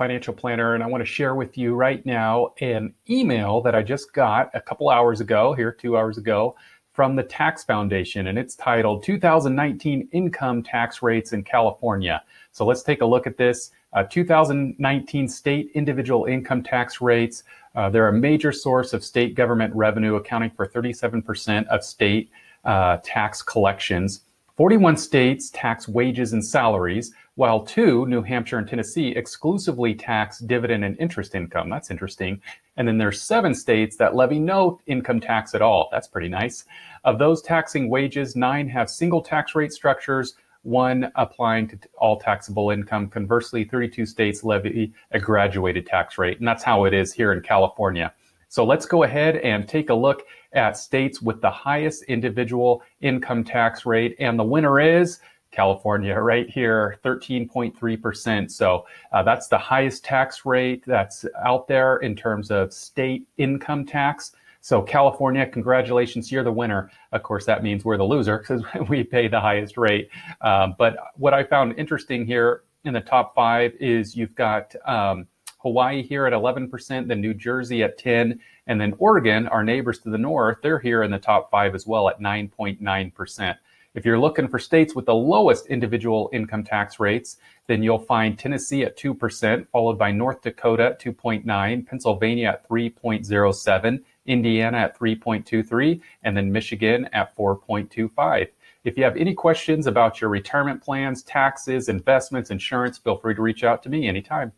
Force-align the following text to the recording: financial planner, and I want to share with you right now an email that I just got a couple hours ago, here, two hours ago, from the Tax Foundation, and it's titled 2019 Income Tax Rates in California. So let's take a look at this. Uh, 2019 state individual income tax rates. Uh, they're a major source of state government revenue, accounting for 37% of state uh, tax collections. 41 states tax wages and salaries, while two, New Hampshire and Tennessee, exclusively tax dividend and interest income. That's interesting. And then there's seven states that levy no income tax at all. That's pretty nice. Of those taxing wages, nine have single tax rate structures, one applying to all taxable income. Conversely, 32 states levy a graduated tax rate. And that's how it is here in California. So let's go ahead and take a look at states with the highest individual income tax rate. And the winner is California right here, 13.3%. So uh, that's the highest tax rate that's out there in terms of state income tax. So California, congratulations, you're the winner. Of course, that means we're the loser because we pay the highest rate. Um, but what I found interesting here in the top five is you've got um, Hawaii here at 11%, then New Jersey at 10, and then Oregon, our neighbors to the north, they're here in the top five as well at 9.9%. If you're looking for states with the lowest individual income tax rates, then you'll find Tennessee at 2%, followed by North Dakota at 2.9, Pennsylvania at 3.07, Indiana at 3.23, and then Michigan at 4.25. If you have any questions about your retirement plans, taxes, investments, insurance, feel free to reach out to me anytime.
financial 0.00 0.32
planner, 0.32 0.74
and 0.74 0.82
I 0.82 0.86
want 0.86 1.02
to 1.02 1.06
share 1.06 1.34
with 1.34 1.58
you 1.58 1.74
right 1.74 2.04
now 2.06 2.54
an 2.62 2.94
email 3.10 3.60
that 3.60 3.74
I 3.74 3.82
just 3.82 4.14
got 4.14 4.50
a 4.54 4.60
couple 4.60 4.88
hours 4.88 5.20
ago, 5.20 5.52
here, 5.52 5.70
two 5.70 5.94
hours 5.94 6.16
ago, 6.16 6.56
from 6.94 7.16
the 7.16 7.22
Tax 7.22 7.64
Foundation, 7.64 8.28
and 8.28 8.38
it's 8.38 8.56
titled 8.56 9.04
2019 9.04 10.08
Income 10.12 10.62
Tax 10.62 11.02
Rates 11.02 11.34
in 11.34 11.44
California. 11.44 12.22
So 12.50 12.64
let's 12.64 12.82
take 12.82 13.02
a 13.02 13.04
look 13.04 13.26
at 13.26 13.36
this. 13.36 13.72
Uh, 13.92 14.04
2019 14.04 15.28
state 15.28 15.70
individual 15.74 16.24
income 16.24 16.62
tax 16.62 17.02
rates. 17.02 17.44
Uh, 17.74 17.90
they're 17.90 18.08
a 18.08 18.12
major 18.12 18.52
source 18.52 18.94
of 18.94 19.04
state 19.04 19.34
government 19.34 19.74
revenue, 19.74 20.14
accounting 20.14 20.48
for 20.48 20.66
37% 20.66 21.66
of 21.66 21.84
state 21.84 22.30
uh, 22.64 22.96
tax 23.04 23.42
collections. 23.42 24.22
41 24.60 24.98
states 24.98 25.48
tax 25.54 25.88
wages 25.88 26.34
and 26.34 26.44
salaries, 26.44 27.14
while 27.36 27.64
two, 27.64 28.04
New 28.04 28.20
Hampshire 28.20 28.58
and 28.58 28.68
Tennessee, 28.68 29.08
exclusively 29.08 29.94
tax 29.94 30.40
dividend 30.40 30.84
and 30.84 30.98
interest 30.98 31.34
income. 31.34 31.70
That's 31.70 31.90
interesting. 31.90 32.42
And 32.76 32.86
then 32.86 32.98
there's 32.98 33.22
seven 33.22 33.54
states 33.54 33.96
that 33.96 34.14
levy 34.14 34.38
no 34.38 34.78
income 34.86 35.18
tax 35.18 35.54
at 35.54 35.62
all. 35.62 35.88
That's 35.90 36.08
pretty 36.08 36.28
nice. 36.28 36.66
Of 37.04 37.18
those 37.18 37.40
taxing 37.40 37.88
wages, 37.88 38.36
nine 38.36 38.68
have 38.68 38.90
single 38.90 39.22
tax 39.22 39.54
rate 39.54 39.72
structures, 39.72 40.34
one 40.60 41.10
applying 41.14 41.66
to 41.68 41.78
all 41.96 42.20
taxable 42.20 42.68
income. 42.70 43.08
Conversely, 43.08 43.64
32 43.64 44.04
states 44.04 44.44
levy 44.44 44.92
a 45.12 45.18
graduated 45.18 45.86
tax 45.86 46.18
rate. 46.18 46.38
And 46.38 46.46
that's 46.46 46.62
how 46.62 46.84
it 46.84 46.92
is 46.92 47.14
here 47.14 47.32
in 47.32 47.40
California. 47.40 48.12
So 48.50 48.64
let's 48.64 48.84
go 48.84 49.04
ahead 49.04 49.36
and 49.36 49.68
take 49.68 49.90
a 49.90 49.94
look 49.94 50.26
at 50.54 50.76
states 50.76 51.22
with 51.22 51.40
the 51.40 51.50
highest 51.50 52.02
individual 52.04 52.82
income 53.00 53.44
tax 53.44 53.86
rate. 53.86 54.16
And 54.18 54.36
the 54.36 54.44
winner 54.44 54.80
is 54.80 55.20
California 55.52 56.14
right 56.20 56.50
here, 56.50 56.98
13.3%. 57.04 58.50
So 58.50 58.86
uh, 59.12 59.22
that's 59.22 59.46
the 59.46 59.56
highest 59.56 60.04
tax 60.04 60.44
rate 60.44 60.82
that's 60.84 61.24
out 61.44 61.68
there 61.68 61.98
in 61.98 62.16
terms 62.16 62.50
of 62.50 62.72
state 62.72 63.24
income 63.38 63.86
tax. 63.86 64.32
So 64.62 64.82
California, 64.82 65.46
congratulations, 65.46 66.32
you're 66.32 66.42
the 66.42 66.50
winner. 66.50 66.90
Of 67.12 67.22
course, 67.22 67.46
that 67.46 67.62
means 67.62 67.84
we're 67.84 67.98
the 67.98 68.04
loser 68.04 68.38
because 68.48 68.64
we 68.88 69.04
pay 69.04 69.28
the 69.28 69.40
highest 69.40 69.76
rate. 69.76 70.10
Um, 70.40 70.74
but 70.76 70.96
what 71.14 71.34
I 71.34 71.44
found 71.44 71.78
interesting 71.78 72.26
here 72.26 72.64
in 72.84 72.94
the 72.94 73.00
top 73.00 73.32
five 73.32 73.74
is 73.78 74.16
you've 74.16 74.34
got 74.34 74.74
um, 74.88 75.28
Hawaii 75.62 76.02
here 76.02 76.26
at 76.26 76.32
11%, 76.32 77.06
then 77.06 77.20
New 77.20 77.34
Jersey 77.34 77.82
at 77.82 77.98
10, 77.98 78.40
and 78.66 78.80
then 78.80 78.94
Oregon, 78.98 79.46
our 79.48 79.62
neighbors 79.62 79.98
to 80.00 80.10
the 80.10 80.18
north, 80.18 80.58
they're 80.62 80.78
here 80.78 81.02
in 81.02 81.10
the 81.10 81.18
top 81.18 81.50
five 81.50 81.74
as 81.74 81.86
well 81.86 82.08
at 82.08 82.20
9.9%. 82.20 83.56
If 83.92 84.04
you're 84.04 84.20
looking 84.20 84.46
for 84.46 84.60
states 84.60 84.94
with 84.94 85.06
the 85.06 85.14
lowest 85.14 85.66
individual 85.66 86.30
income 86.32 86.62
tax 86.62 87.00
rates, 87.00 87.38
then 87.66 87.82
you'll 87.82 87.98
find 87.98 88.38
Tennessee 88.38 88.84
at 88.84 88.96
2%, 88.96 89.66
followed 89.68 89.98
by 89.98 90.12
North 90.12 90.42
Dakota 90.42 90.84
at 90.84 91.00
2.9, 91.02 91.86
Pennsylvania 91.86 92.48
at 92.48 92.68
3.07, 92.68 94.02
Indiana 94.26 94.78
at 94.78 94.98
3.23, 94.98 96.00
and 96.22 96.36
then 96.36 96.52
Michigan 96.52 97.08
at 97.12 97.36
4.25. 97.36 98.48
If 98.84 98.96
you 98.96 99.04
have 99.04 99.16
any 99.16 99.34
questions 99.34 99.86
about 99.86 100.20
your 100.20 100.30
retirement 100.30 100.82
plans, 100.82 101.22
taxes, 101.22 101.88
investments, 101.88 102.50
insurance, 102.50 102.96
feel 102.96 103.16
free 103.16 103.34
to 103.34 103.42
reach 103.42 103.64
out 103.64 103.82
to 103.82 103.90
me 103.90 104.08
anytime. 104.08 104.52